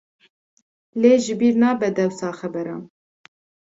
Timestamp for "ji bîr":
1.23-1.55